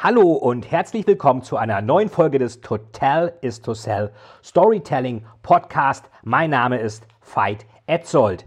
[0.00, 4.12] Hallo und herzlich willkommen zu einer neuen Folge des Total is to Sell
[4.44, 6.08] Storytelling Podcast.
[6.22, 8.46] Mein Name ist Veit Etzold.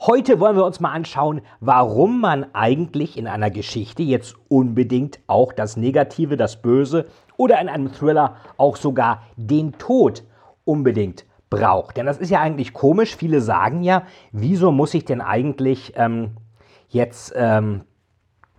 [0.00, 5.54] Heute wollen wir uns mal anschauen, warum man eigentlich in einer Geschichte jetzt unbedingt auch
[5.54, 7.06] das Negative, das Böse
[7.38, 10.24] oder in einem Thriller auch sogar den Tod
[10.66, 11.96] unbedingt braucht.
[11.96, 13.16] Denn das ist ja eigentlich komisch.
[13.16, 16.36] Viele sagen ja, wieso muss ich denn eigentlich ähm,
[16.90, 17.84] jetzt ähm,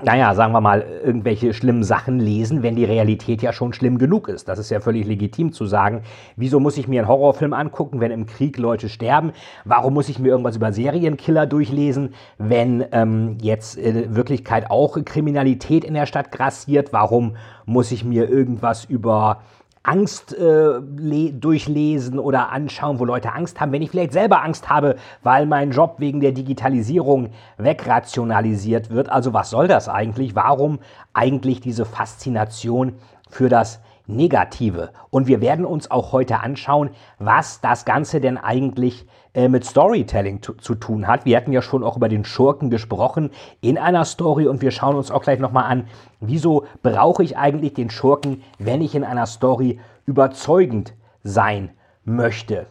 [0.03, 4.27] naja, sagen wir mal, irgendwelche schlimmen Sachen lesen, wenn die Realität ja schon schlimm genug
[4.27, 4.47] ist.
[4.47, 6.03] Das ist ja völlig legitim zu sagen,
[6.35, 9.31] wieso muss ich mir einen Horrorfilm angucken, wenn im Krieg Leute sterben?
[9.65, 15.83] Warum muss ich mir irgendwas über Serienkiller durchlesen, wenn ähm, jetzt in Wirklichkeit auch Kriminalität
[15.83, 16.93] in der Stadt grassiert?
[16.93, 19.41] Warum muss ich mir irgendwas über
[19.83, 24.95] Angst äh, durchlesen oder anschauen, wo Leute Angst haben, wenn ich vielleicht selber Angst habe,
[25.23, 29.09] weil mein Job wegen der Digitalisierung wegrationalisiert wird.
[29.09, 30.35] Also was soll das eigentlich?
[30.35, 30.79] Warum
[31.13, 32.93] eigentlich diese Faszination
[33.29, 34.89] für das Negative?
[35.09, 40.41] Und wir werden uns auch heute anschauen, was das Ganze denn eigentlich äh, mit Storytelling
[40.41, 41.23] zu, tun hat.
[41.25, 44.95] Wir hatten ja schon auch über den Schurken gesprochen in einer Story und wir schauen
[44.95, 45.87] uns auch gleich nochmal an,
[46.19, 50.93] wieso brauche ich eigentlich den Schurken, wenn ich in einer Story überzeugend
[51.23, 51.69] sein
[52.03, 52.67] möchte.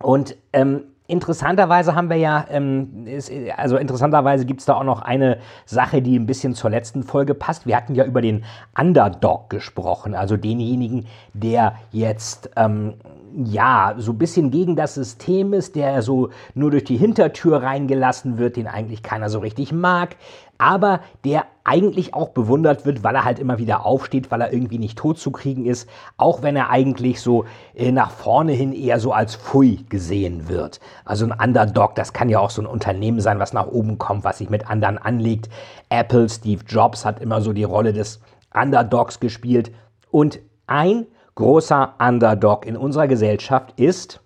[0.00, 5.02] Und ähm, Interessanterweise haben wir ja, ähm, ist, also interessanterweise gibt es da auch noch
[5.02, 7.66] eine Sache, die ein bisschen zur letzten Folge passt.
[7.66, 8.44] Wir hatten ja über den
[8.78, 12.94] Underdog gesprochen, also denjenigen, der jetzt ähm,
[13.36, 18.38] ja, so ein bisschen gegen das System ist, der so nur durch die Hintertür reingelassen
[18.38, 20.16] wird, den eigentlich keiner so richtig mag,
[20.56, 24.78] aber der eigentlich auch bewundert wird, weil er halt immer wieder aufsteht, weil er irgendwie
[24.78, 29.00] nicht tot zu kriegen ist, auch wenn er eigentlich so äh, nach vorne hin eher
[29.00, 30.78] so als Pfui gesehen wird.
[31.04, 34.22] Also ein Underdog, das kann ja auch so ein Unternehmen sein, was nach oben kommt,
[34.22, 35.48] was sich mit anderen anlegt.
[35.88, 38.20] Apple, Steve Jobs hat immer so die Rolle des
[38.52, 39.72] Underdogs gespielt
[40.10, 44.20] und ein großer Underdog in unserer Gesellschaft ist,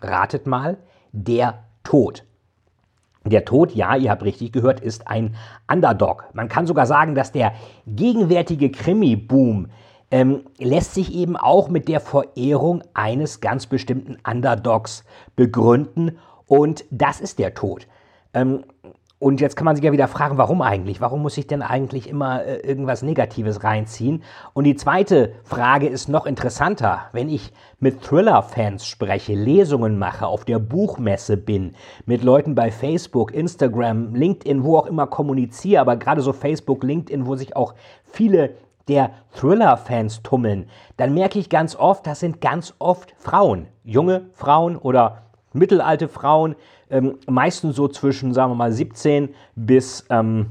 [0.00, 0.76] ratet mal,
[1.12, 2.24] der Tod.
[3.24, 5.34] Der Tod, ja, ihr habt richtig gehört, ist ein
[5.70, 6.24] Underdog.
[6.34, 7.52] Man kann sogar sagen, dass der
[7.86, 9.68] gegenwärtige Krimi-Boom
[10.10, 15.04] ähm, lässt sich eben auch mit der Verehrung eines ganz bestimmten Underdogs
[15.36, 17.86] begründen und das ist der Tod.
[18.34, 18.64] Ähm,
[19.24, 21.00] und jetzt kann man sich ja wieder fragen, warum eigentlich?
[21.00, 24.22] Warum muss ich denn eigentlich immer äh, irgendwas Negatives reinziehen?
[24.52, 27.06] Und die zweite Frage ist noch interessanter.
[27.12, 31.74] Wenn ich mit Thriller-Fans spreche, Lesungen mache, auf der Buchmesse bin,
[32.04, 37.24] mit Leuten bei Facebook, Instagram, LinkedIn, wo auch immer kommuniziere, aber gerade so Facebook, LinkedIn,
[37.24, 37.72] wo sich auch
[38.04, 38.50] viele
[38.88, 40.68] der Thriller-Fans tummeln,
[40.98, 45.22] dann merke ich ganz oft, das sind ganz oft Frauen, junge Frauen oder
[45.54, 46.56] mittelalte Frauen,
[46.90, 50.50] ähm, meistens so zwischen, sagen wir mal, 17 bis, ähm,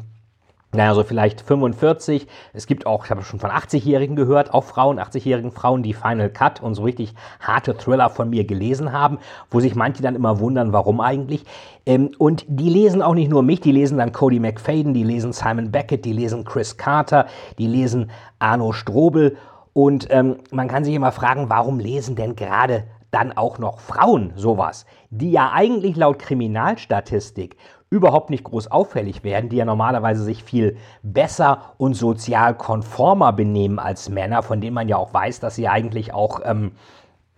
[0.73, 2.27] naja, so vielleicht 45.
[2.51, 6.29] Es gibt auch, ich habe schon von 80-Jährigen gehört, auch Frauen, 80-jährigen Frauen, die Final
[6.29, 9.19] Cut und so richtig harte Thriller von mir gelesen haben,
[9.51, 11.45] wo sich manche dann immer wundern, warum eigentlich.
[11.85, 15.31] Ähm, und die lesen auch nicht nur mich, die lesen dann Cody McFadden, die lesen
[15.31, 17.27] Simon Beckett, die lesen Chris Carter,
[17.59, 19.37] die lesen Arno Strobel.
[19.73, 24.33] Und ähm, man kann sich immer fragen, warum lesen denn gerade dann auch noch Frauen
[24.35, 27.57] sowas, die ja eigentlich laut Kriminalstatistik
[27.89, 33.77] überhaupt nicht groß auffällig werden, die ja normalerweise sich viel besser und sozial konformer benehmen
[33.77, 36.71] als Männer, von denen man ja auch weiß, dass sie eigentlich auch ähm,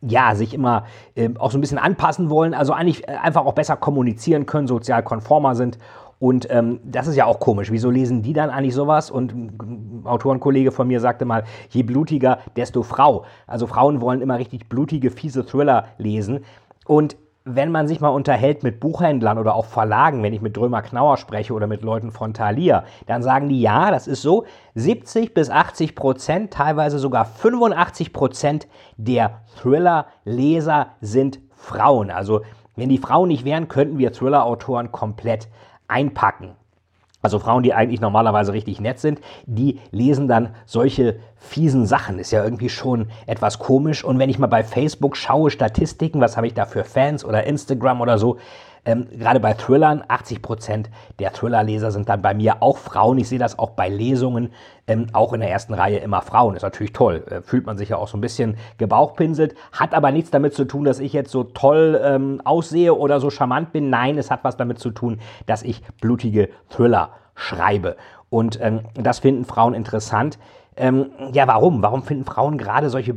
[0.01, 0.85] ja, sich immer
[1.15, 4.67] äh, auch so ein bisschen anpassen wollen, also eigentlich äh, einfach auch besser kommunizieren können,
[4.67, 5.77] sozial konformer sind
[6.25, 7.69] und ähm, das ist ja auch komisch.
[7.69, 9.11] Wieso lesen die dann eigentlich sowas?
[9.11, 13.25] Und ein Autorenkollege von mir sagte mal, je blutiger, desto Frau.
[13.45, 16.43] Also Frauen wollen immer richtig blutige, fiese Thriller lesen.
[16.87, 20.81] Und wenn man sich mal unterhält mit Buchhändlern oder auch Verlagen, wenn ich mit Drömer
[20.81, 25.35] Knauer spreche oder mit Leuten von Thalia, dann sagen die, ja, das ist so, 70
[25.35, 28.67] bis 80 Prozent, teilweise sogar 85 Prozent
[28.97, 32.09] der Thriller-Leser sind Frauen.
[32.09, 32.41] Also
[32.75, 35.49] wenn die Frauen nicht wären, könnten wir Thriller-Autoren komplett
[35.87, 36.55] einpacken.
[37.21, 42.19] Also Frauen, die eigentlich normalerweise richtig nett sind, die lesen dann solche fiesen Sachen.
[42.19, 44.03] Ist ja irgendwie schon etwas komisch.
[44.03, 47.43] Und wenn ich mal bei Facebook schaue, Statistiken, was habe ich da für Fans oder
[47.45, 48.37] Instagram oder so,
[48.87, 53.17] Ähm, gerade bei Thrillern, 80 Prozent der Thriller-Leser sind dann bei mir auch Frauen.
[53.17, 54.51] Ich sehe das auch bei Lesungen,
[54.85, 56.55] ähm, auch in der ersten Reihe immer Frauen.
[56.55, 57.25] Ist natürlich toll.
[57.31, 59.55] Äh, fühlt man sich ja auch so ein bisschen gebauchpinselt.
[59.71, 63.31] Hat aber nichts damit zu tun, dass ich jetzt so toll ähm, aussehe oder so
[63.31, 63.89] charmant bin.
[63.89, 67.95] Nein, es hat was damit zu tun, dass ich blutige Thriller schreibe.
[68.29, 70.37] Und ähm, das finden Frauen interessant.
[70.77, 71.81] Ähm, ja, warum?
[71.81, 73.15] Warum finden Frauen gerade solche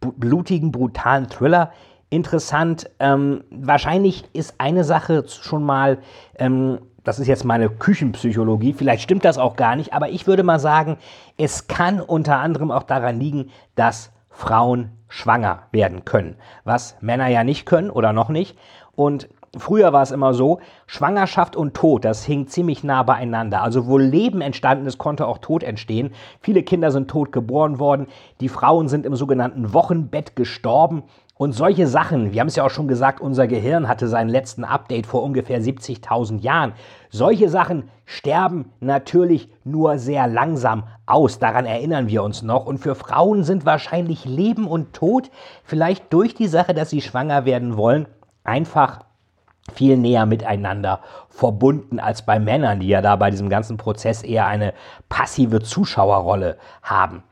[0.00, 1.72] blutigen, brutalen Thriller
[2.10, 2.90] interessant?
[2.98, 5.98] Ähm, wahrscheinlich ist eine Sache schon mal,
[6.38, 10.42] ähm, das ist jetzt meine Küchenpsychologie, vielleicht stimmt das auch gar nicht, aber ich würde
[10.42, 10.98] mal sagen,
[11.36, 17.44] es kann unter anderem auch daran liegen, dass Frauen schwanger werden können, was Männer ja
[17.44, 18.58] nicht können oder noch nicht.
[18.94, 23.62] Und Früher war es immer so, Schwangerschaft und Tod, das hing ziemlich nah beieinander.
[23.62, 26.10] Also wo Leben entstanden ist, konnte auch Tod entstehen.
[26.40, 28.08] Viele Kinder sind tot geboren worden,
[28.40, 31.04] die Frauen sind im sogenannten Wochenbett gestorben.
[31.38, 34.64] Und solche Sachen, wir haben es ja auch schon gesagt, unser Gehirn hatte seinen letzten
[34.64, 36.72] Update vor ungefähr 70.000 Jahren.
[37.10, 42.66] Solche Sachen sterben natürlich nur sehr langsam aus, daran erinnern wir uns noch.
[42.66, 45.30] Und für Frauen sind wahrscheinlich Leben und Tod
[45.62, 48.08] vielleicht durch die Sache, dass sie schwanger werden wollen,
[48.42, 49.04] einfach
[49.74, 54.46] viel näher miteinander verbunden als bei Männern, die ja da bei diesem ganzen Prozess eher
[54.46, 54.74] eine
[55.08, 57.22] passive Zuschauerrolle haben.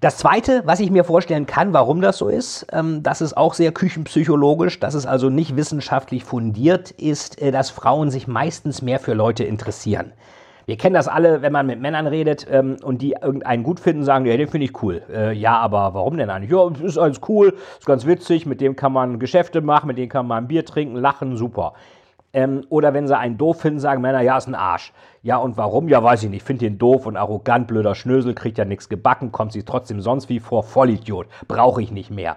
[0.00, 3.54] Das Zweite, was ich mir vorstellen kann, warum das so ist, ähm, das ist auch
[3.54, 9.00] sehr küchenpsychologisch, das ist also nicht wissenschaftlich fundiert, ist, äh, dass Frauen sich meistens mehr
[9.00, 10.12] für Leute interessieren.
[10.68, 14.02] Wir kennen das alle, wenn man mit Männern redet ähm, und die irgendeinen gut finden,
[14.02, 15.00] sagen, ja, den finde ich cool.
[15.10, 16.50] Äh, ja, aber warum denn eigentlich?
[16.50, 20.10] Ja, ist alles cool, ist ganz witzig, mit dem kann man Geschäfte machen, mit dem
[20.10, 21.72] kann man ein Bier trinken, lachen, super.
[22.34, 24.92] Ähm, oder wenn sie einen doof finden, sagen Männer, ja, ist ein Arsch.
[25.22, 25.88] Ja, und warum?
[25.88, 26.42] Ja, weiß ich nicht.
[26.42, 30.28] Finde den doof und arrogant, blöder Schnösel, kriegt ja nichts gebacken, kommt sich trotzdem sonst
[30.28, 31.28] wie vor, Vollidiot.
[31.46, 32.36] Brauche ich nicht mehr.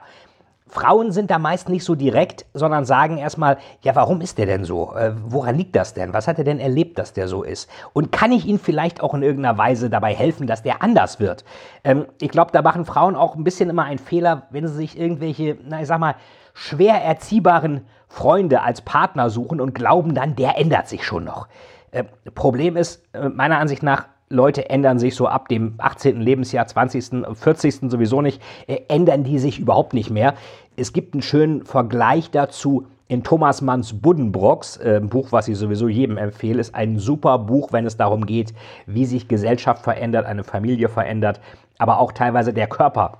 [0.71, 4.63] Frauen sind da meist nicht so direkt, sondern sagen erstmal, ja, warum ist der denn
[4.63, 4.93] so?
[4.95, 6.13] Äh, woran liegt das denn?
[6.13, 7.69] Was hat er denn erlebt, dass der so ist?
[7.91, 11.43] Und kann ich ihm vielleicht auch in irgendeiner Weise dabei helfen, dass der anders wird?
[11.83, 14.97] Ähm, ich glaube, da machen Frauen auch ein bisschen immer einen Fehler, wenn sie sich
[14.97, 16.15] irgendwelche, na, ich sag mal,
[16.53, 21.49] schwer erziehbaren Freunde als Partner suchen und glauben dann, der ändert sich schon noch.
[21.91, 26.21] Äh, Problem ist, äh, meiner Ansicht nach, Leute ändern sich so ab dem 18.
[26.21, 27.91] Lebensjahr, 20., 40.
[27.91, 30.33] sowieso nicht, äh, ändern die sich überhaupt nicht mehr.
[30.75, 35.57] Es gibt einen schönen Vergleich dazu in Thomas Manns Buddenbrocks, äh, ein Buch, was ich
[35.57, 38.53] sowieso jedem empfehle, ist ein super Buch, wenn es darum geht,
[38.85, 41.41] wie sich Gesellschaft verändert, eine Familie verändert,
[41.77, 43.17] aber auch teilweise der Körper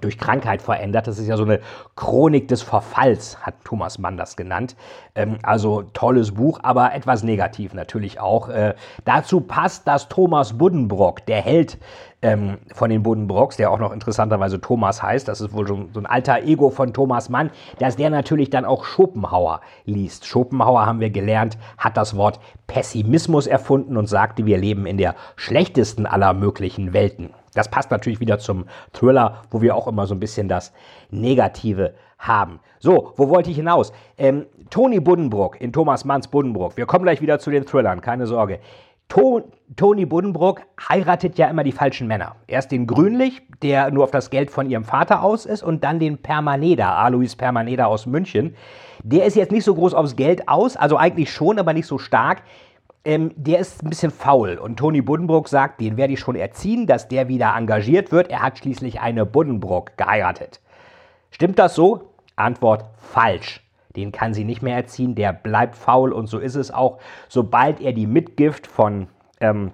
[0.00, 1.06] durch Krankheit verändert.
[1.06, 1.60] Das ist ja so eine
[1.96, 4.76] Chronik des Verfalls, hat Thomas Mann das genannt.
[5.14, 8.48] Ähm, also tolles Buch, aber etwas negativ natürlich auch.
[8.48, 8.74] Äh,
[9.04, 11.78] dazu passt, dass Thomas Buddenbrock, der Held
[12.22, 16.00] ähm, von den Buddenbrocks, der auch noch interessanterweise Thomas heißt, das ist wohl so, so
[16.00, 20.26] ein alter Ego von Thomas Mann, dass der natürlich dann auch Schopenhauer liest.
[20.26, 25.14] Schopenhauer, haben wir gelernt, hat das Wort Pessimismus erfunden und sagte, wir leben in der
[25.36, 27.30] schlechtesten aller möglichen Welten.
[27.54, 30.72] Das passt natürlich wieder zum Thriller, wo wir auch immer so ein bisschen das
[31.10, 32.60] Negative haben.
[32.78, 33.92] So, wo wollte ich hinaus?
[34.18, 36.76] Ähm, Tony Buddenbrook in Thomas Manns Buddenbrook.
[36.76, 38.60] Wir kommen gleich wieder zu den Thrillern, keine Sorge.
[39.08, 39.42] To
[39.74, 42.36] Tony Buddenbrook heiratet ja immer die falschen Männer.
[42.46, 45.98] Erst den Grünlich, der nur auf das Geld von ihrem Vater aus ist, und dann
[45.98, 48.54] den Permaneda, Alois Permaneda aus München.
[49.02, 51.98] Der ist jetzt nicht so groß aufs Geld aus, also eigentlich schon, aber nicht so
[51.98, 52.42] stark
[53.04, 54.58] ähm, der ist ein bisschen faul.
[54.58, 58.28] Und Toni Buddenbrook sagt, den werde ich schon erziehen, dass der wieder engagiert wird.
[58.28, 60.60] Er hat schließlich eine Buddenbrook geheiratet.
[61.30, 62.10] Stimmt das so?
[62.36, 63.62] Antwort falsch.
[63.96, 66.98] Den kann sie nicht mehr erziehen, der bleibt faul und so ist es auch.
[67.28, 69.08] Sobald er die Mitgift von
[69.40, 69.72] ähm,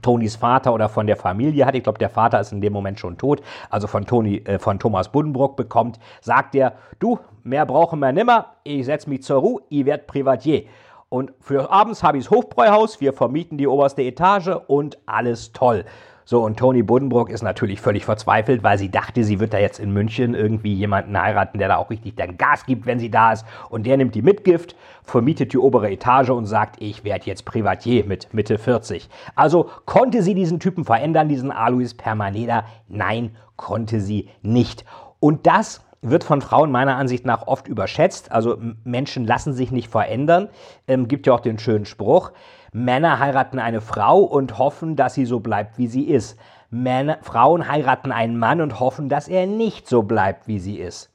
[0.00, 2.98] Tonis Vater oder von der Familie hat, ich glaube, der Vater ist in dem Moment
[2.98, 8.00] schon tot, also von, Toni, äh, von Thomas Buddenbrook bekommt, sagt er, du, mehr brauchen
[8.00, 10.64] wir nimmer, ich setze mich zur Ruhe, ich werde Privatier.
[11.12, 15.84] Und für abends habe ich das Hofbräuhaus, wir vermieten die oberste Etage und alles toll.
[16.24, 19.78] So, und Toni Buddenbrook ist natürlich völlig verzweifelt, weil sie dachte, sie wird da jetzt
[19.78, 23.32] in München irgendwie jemanden heiraten, der da auch richtig dann Gas gibt, wenn sie da
[23.32, 23.44] ist.
[23.68, 28.06] Und der nimmt die Mitgift, vermietet die obere Etage und sagt, ich werde jetzt Privatier
[28.06, 29.10] mit Mitte 40.
[29.34, 32.64] Also konnte sie diesen Typen verändern, diesen Alois Permaneda?
[32.88, 34.86] Nein, konnte sie nicht.
[35.20, 38.32] Und das wird von Frauen meiner Ansicht nach oft überschätzt.
[38.32, 40.48] Also Menschen lassen sich nicht verändern.
[40.86, 42.32] Ähm, gibt ja auch den schönen Spruch,
[42.72, 46.38] Männer heiraten eine Frau und hoffen, dass sie so bleibt, wie sie ist.
[46.70, 51.10] Männer, Frauen heiraten einen Mann und hoffen, dass er nicht so bleibt, wie sie ist.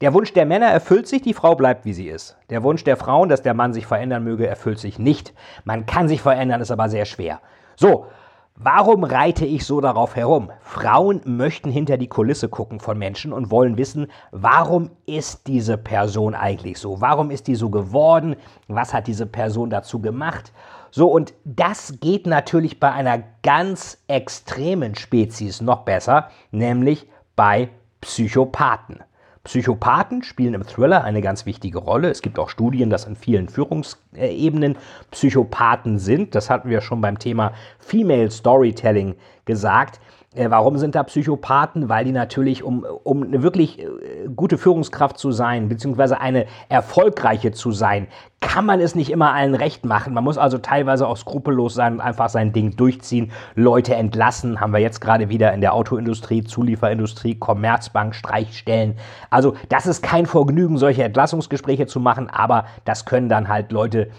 [0.00, 2.36] Der Wunsch der Männer erfüllt sich, die Frau bleibt, wie sie ist.
[2.50, 5.32] Der Wunsch der Frauen, dass der Mann sich verändern möge, erfüllt sich nicht.
[5.64, 7.40] Man kann sich verändern, ist aber sehr schwer.
[7.76, 8.06] So,
[8.60, 10.50] Warum reite ich so darauf herum?
[10.62, 16.34] Frauen möchten hinter die Kulisse gucken von Menschen und wollen wissen, warum ist diese Person
[16.34, 17.00] eigentlich so?
[17.00, 18.34] Warum ist die so geworden?
[18.66, 20.52] Was hat diese Person dazu gemacht?
[20.90, 27.68] So, und das geht natürlich bei einer ganz extremen Spezies noch besser, nämlich bei
[28.00, 29.04] Psychopathen.
[29.48, 32.10] Psychopathen spielen im Thriller eine ganz wichtige Rolle.
[32.10, 34.76] Es gibt auch Studien, dass in vielen Führungsebenen
[35.10, 36.34] Psychopathen sind.
[36.34, 39.14] Das hatten wir schon beim Thema Female Storytelling
[39.46, 40.00] gesagt.
[40.34, 41.88] Äh, warum sind da Psychopathen?
[41.88, 43.86] Weil die natürlich, um, um eine wirklich äh,
[44.34, 48.08] gute Führungskraft zu sein, beziehungsweise eine erfolgreiche zu sein,
[48.40, 50.14] kann man es nicht immer allen recht machen.
[50.14, 54.60] Man muss also teilweise auch skrupellos sein und einfach sein Ding durchziehen, Leute entlassen.
[54.60, 58.96] Haben wir jetzt gerade wieder in der Autoindustrie, Zulieferindustrie, Commerzbank, Streichstellen.
[59.30, 64.10] Also das ist kein Vergnügen, solche Entlassungsgespräche zu machen, aber das können dann halt Leute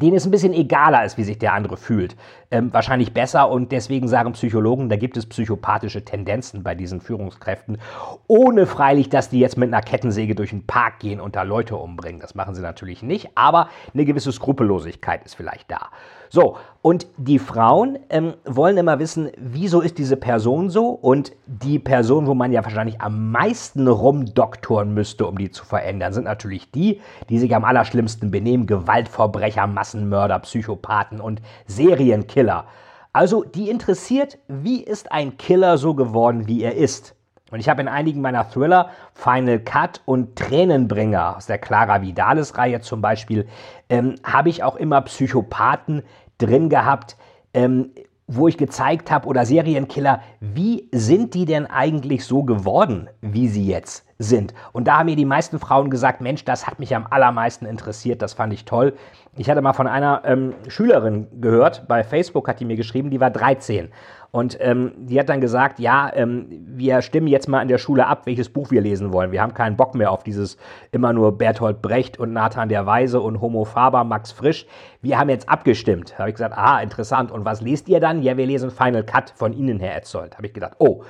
[0.00, 2.16] denen es ein bisschen egaler ist, wie sich der andere fühlt.
[2.50, 7.78] Ähm, wahrscheinlich besser und deswegen sagen Psychologen, da gibt es psychopathische Tendenzen bei diesen Führungskräften,
[8.26, 11.76] ohne freilich, dass die jetzt mit einer Kettensäge durch den Park gehen und da Leute
[11.76, 12.20] umbringen.
[12.20, 15.88] Das machen sie natürlich nicht, aber eine gewisse Skrupellosigkeit ist vielleicht da.
[16.32, 20.90] So, und die Frauen ähm, wollen immer wissen, wieso ist diese Person so?
[20.90, 26.12] Und die Person, wo man ja wahrscheinlich am meisten rumdoktoren müsste, um die zu verändern,
[26.12, 28.66] sind natürlich die, die sich am allerschlimmsten benehmen.
[28.66, 32.64] Gewaltverbrecher, Massenmörder, Psychopathen und Serienkiller.
[33.12, 37.16] Also die interessiert, wie ist ein Killer so geworden, wie er ist?
[37.50, 42.80] Und ich habe in einigen meiner Thriller, Final Cut und Tränenbringer aus der Clara Vidalis-Reihe
[42.80, 43.46] zum Beispiel,
[43.88, 46.02] ähm, habe ich auch immer Psychopathen
[46.38, 47.16] drin gehabt,
[47.52, 47.90] ähm,
[48.26, 53.66] wo ich gezeigt habe, oder Serienkiller, wie sind die denn eigentlich so geworden, wie sie
[53.66, 54.54] jetzt sind?
[54.72, 58.22] Und da haben mir die meisten Frauen gesagt, Mensch, das hat mich am allermeisten interessiert,
[58.22, 58.92] das fand ich toll.
[59.36, 63.20] Ich hatte mal von einer ähm, Schülerin gehört, bei Facebook hat die mir geschrieben, die
[63.20, 63.88] war 13
[64.32, 68.06] und ähm, die hat dann gesagt, ja, ähm, wir stimmen jetzt mal in der Schule
[68.06, 69.32] ab, welches Buch wir lesen wollen.
[69.32, 70.56] Wir haben keinen Bock mehr auf dieses
[70.92, 74.66] immer nur Bertolt Brecht und Nathan der Weise und Homo Faber, Max Frisch.
[75.02, 76.16] Wir haben jetzt abgestimmt.
[76.16, 77.32] Habe ich gesagt, ah, interessant.
[77.32, 78.22] Und was lest ihr dann?
[78.22, 80.36] Ja, wir lesen Final Cut von Ihnen, Herr Etzold.
[80.36, 81.02] Habe ich gedacht, oh,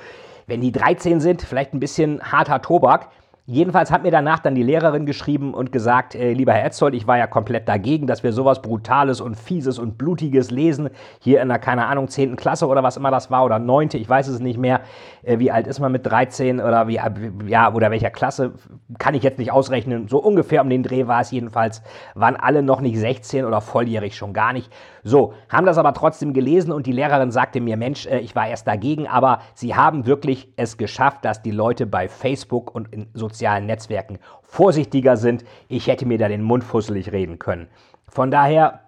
[0.51, 3.09] wenn die 13 sind, vielleicht ein bisschen harter Tobak.
[3.47, 7.09] Jedenfalls hat mir danach dann die Lehrerin geschrieben und gesagt, äh, lieber Herr Etzold, ich
[7.09, 11.49] war ja komplett dagegen, dass wir sowas Brutales und Fieses und Blutiges lesen, hier in
[11.49, 12.37] der, keine Ahnung, 10.
[12.37, 14.83] Klasse oder was immer das war, oder 9., ich weiß es nicht mehr,
[15.25, 17.01] äh, wie alt ist man mit 13 oder wie,
[17.49, 18.53] ja, oder welcher Klasse,
[18.99, 21.83] kann ich jetzt nicht ausrechnen, so ungefähr um den Dreh war es jedenfalls,
[22.15, 24.71] waren alle noch nicht 16 oder volljährig schon gar nicht.
[25.03, 28.49] So, haben das aber trotzdem gelesen und die Lehrerin sagte mir, Mensch, äh, ich war
[28.49, 33.09] erst dagegen, aber sie haben wirklich es geschafft, dass die Leute bei Facebook und in
[33.15, 35.45] sozialen Netzwerken vorsichtiger sind.
[35.69, 37.69] Ich hätte mir da den Mund fusselig reden können.
[38.09, 38.81] Von daher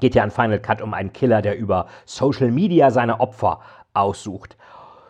[0.00, 3.60] geht ja an Final Cut um einen Killer, der über Social Media seine Opfer
[3.94, 4.56] aussucht.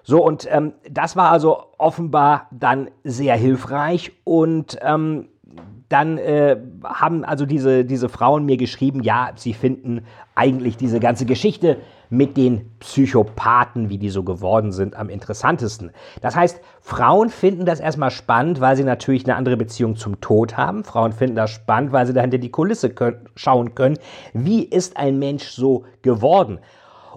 [0.02, 5.28] So, und ähm, das war also offenbar dann sehr hilfreich und ähm,
[5.88, 10.02] dann äh, haben also diese, diese Frauen mir geschrieben, ja, sie finden
[10.35, 11.78] eigentlich diese ganze Geschichte
[12.11, 15.90] mit den Psychopathen, wie die so geworden sind, am interessantesten.
[16.21, 20.57] Das heißt, Frauen finden das erstmal spannend, weil sie natürlich eine andere Beziehung zum Tod
[20.57, 20.85] haben.
[20.85, 23.99] Frauen finden das spannend, weil sie dahinter die Kulisse können, schauen können.
[24.33, 26.59] Wie ist ein Mensch so geworden?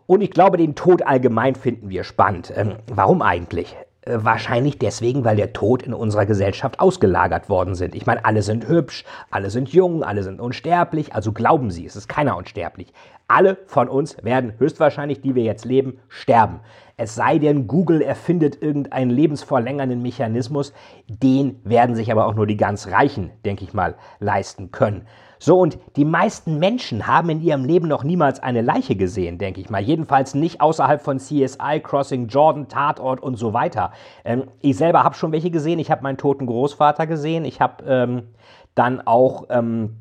[0.08, 2.52] Und ich glaube, den Tod allgemein finden wir spannend.
[2.56, 3.76] Ähm, warum eigentlich?
[4.04, 7.94] Äh, wahrscheinlich deswegen, weil der Tod in unserer Gesellschaft ausgelagert worden sind.
[7.94, 11.96] Ich meine, alle sind hübsch, alle sind jung, alle sind unsterblich, also glauben Sie, es
[11.96, 12.94] ist keiner unsterblich.
[13.28, 16.62] Alle von uns werden höchstwahrscheinlich, die wir jetzt leben, sterben.
[16.98, 20.74] Es sei denn, Google erfindet irgendeinen lebensverlängernden Mechanismus,
[21.08, 25.08] den werden sich aber auch nur die ganz Reichen, denke ich mal, leisten können.
[25.44, 29.60] So, und die meisten Menschen haben in ihrem Leben noch niemals eine Leiche gesehen, denke
[29.60, 29.82] ich mal.
[29.82, 33.92] Jedenfalls nicht außerhalb von CSI, Crossing Jordan, Tatort und so weiter.
[34.24, 35.80] Ähm, ich selber habe schon welche gesehen.
[35.80, 37.44] Ich habe meinen toten Großvater gesehen.
[37.44, 38.28] Ich habe ähm,
[38.76, 39.48] dann auch.
[39.50, 40.01] Ähm,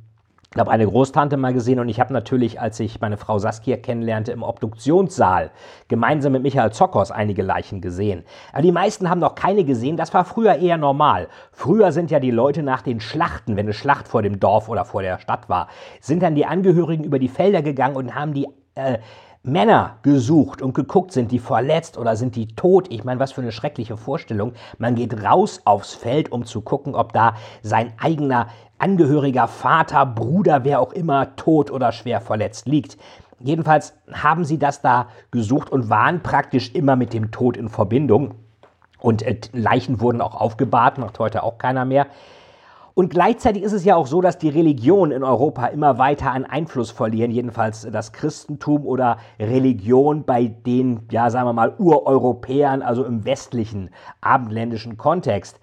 [0.52, 3.76] ich habe eine Großtante mal gesehen und ich habe natürlich, als ich meine Frau Saskia
[3.76, 5.52] kennenlernte, im Obduktionssaal
[5.86, 8.24] gemeinsam mit Michael Zokos einige Leichen gesehen.
[8.52, 11.28] Aber die meisten haben noch keine gesehen, das war früher eher normal.
[11.52, 14.84] Früher sind ja die Leute nach den Schlachten, wenn eine Schlacht vor dem Dorf oder
[14.84, 15.68] vor der Stadt war,
[16.00, 18.98] sind dann die Angehörigen über die Felder gegangen und haben die äh,
[19.42, 22.88] Männer gesucht und geguckt, sind die verletzt oder sind die tot?
[22.90, 24.52] Ich meine, was für eine schreckliche Vorstellung.
[24.76, 30.64] Man geht raus aufs Feld, um zu gucken, ob da sein eigener Angehöriger, Vater, Bruder,
[30.64, 32.98] wer auch immer tot oder schwer verletzt liegt.
[33.38, 38.34] Jedenfalls haben sie das da gesucht und waren praktisch immer mit dem Tod in Verbindung.
[38.98, 42.06] Und äh, Leichen wurden auch aufgebahrt, macht heute auch keiner mehr.
[43.00, 46.44] Und gleichzeitig ist es ja auch so, dass die Religionen in Europa immer weiter an
[46.44, 53.06] Einfluss verlieren, jedenfalls das Christentum oder Religion bei den, ja, sagen wir mal, Ureuropäern, also
[53.06, 53.88] im westlichen
[54.20, 55.60] abendländischen Kontext.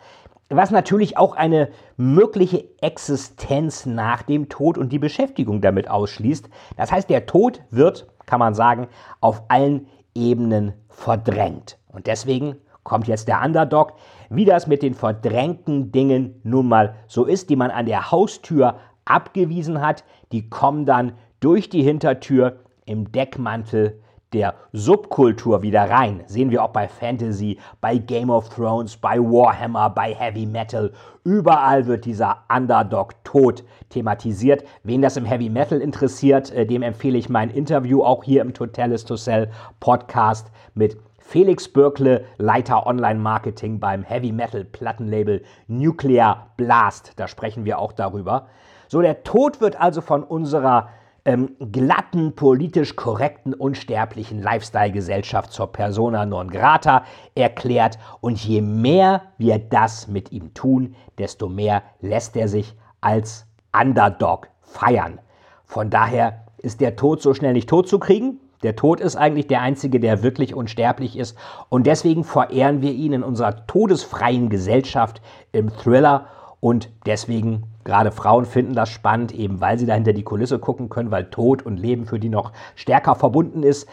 [0.50, 6.50] Was natürlich auch eine mögliche Existenz nach dem Tod und die Beschäftigung damit ausschließt.
[6.76, 8.88] Das heißt, der Tod wird, kann man sagen,
[9.22, 11.78] auf allen Ebenen verdrängt.
[11.94, 12.56] Und deswegen
[12.88, 13.94] kommt jetzt der Underdog,
[14.30, 18.80] wie das mit den verdrängten Dingen nun mal so ist, die man an der Haustür
[19.06, 24.00] abgewiesen hat, die kommen dann durch die Hintertür im Deckmantel
[24.34, 26.24] der Subkultur wieder rein.
[26.28, 30.92] Sehen wir auch bei Fantasy, bei Game of Thrones, bei Warhammer, bei Heavy Metal.
[31.24, 34.64] Überall wird dieser Underdog Tod thematisiert.
[34.84, 38.54] Wen das im Heavy Metal interessiert, äh, dem empfehle ich mein Interview auch hier im
[38.54, 47.12] Totalis to Sell Podcast mit Felix Bürkle, Leiter Online-Marketing beim Heavy Metal Plattenlabel Nuclear Blast.
[47.18, 48.48] Da sprechen wir auch darüber.
[48.88, 50.88] So, der Tod wird also von unserer
[51.26, 57.04] ähm, glatten, politisch korrekten, unsterblichen Lifestyle-Gesellschaft zur Persona non grata
[57.36, 58.00] erklärt.
[58.22, 63.46] Und je mehr wir das mit ihm tun, desto mehr lässt er sich als
[63.78, 65.20] Underdog feiern.
[65.66, 68.40] Von daher ist der Tod so schnell nicht tot zu kriegen.
[68.64, 71.38] Der Tod ist eigentlich der einzige, der wirklich unsterblich ist.
[71.70, 75.22] Und deswegen verehren wir ihn in unserer todesfreien Gesellschaft
[75.52, 76.28] im Thriller.
[76.60, 81.12] Und deswegen, gerade Frauen finden das spannend, eben weil sie dahinter die Kulisse gucken können,
[81.12, 83.88] weil Tod und Leben für die noch stärker verbunden ist.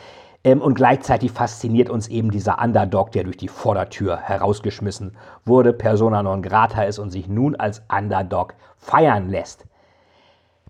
[0.44, 6.22] Ähm, und gleichzeitig fasziniert uns eben dieser Underdog, der durch die Vordertür herausgeschmissen wurde, persona
[6.22, 9.66] non grata ist und sich nun als Underdog feiern lässt.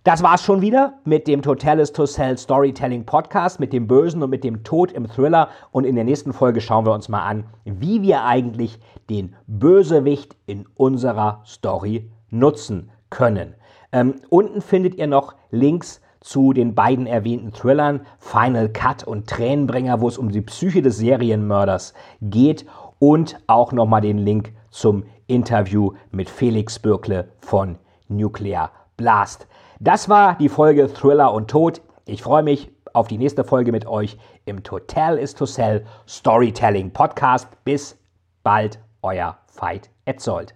[0.05, 4.29] Das war's schon wieder mit dem Totalis to Sell Storytelling Podcast, mit dem Bösen und
[4.29, 5.49] mit dem Tod im Thriller.
[5.71, 10.37] Und in der nächsten Folge schauen wir uns mal an, wie wir eigentlich den Bösewicht
[10.45, 13.55] in unserer Story nutzen können.
[13.93, 20.03] Ähm, unten findet ihr noch Links zu den beiden erwähnten Thrillern Final Cut und Tränenbringer,
[20.03, 22.67] wo es um die Psyche des Serienmörders geht
[22.99, 29.47] und auch nochmal den Link zum Interview mit Felix Bürkle von Nuclear Blast.
[29.85, 31.83] Das war die Folge Thriller und Tod.
[32.07, 34.17] Ich freue mich auf die nächste Folge mit euch
[34.47, 37.49] im Total is to Sell Storytelling Podcast.
[37.65, 37.99] Bis
[38.43, 40.55] bald, euer Veit Etzold.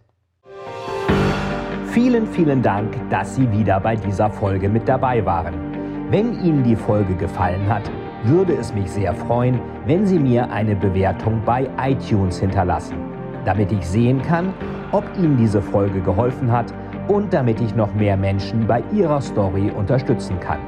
[1.88, 6.10] Vielen, vielen Dank, dass Sie wieder bei dieser Folge mit dabei waren.
[6.10, 7.82] Wenn Ihnen die Folge gefallen hat,
[8.24, 12.96] würde es mich sehr freuen, wenn Sie mir eine Bewertung bei iTunes hinterlassen,
[13.44, 14.54] damit ich sehen kann,
[14.90, 16.72] ob Ihnen diese Folge geholfen hat
[17.08, 20.60] und damit ich noch mehr Menschen bei ihrer Story unterstützen kann.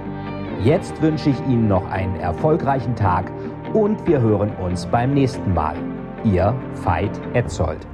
[0.63, 3.31] Jetzt wünsche ich Ihnen noch einen erfolgreichen Tag
[3.73, 5.77] und wir hören uns beim nächsten Mal.
[6.25, 7.90] Ihr Veit Etzold.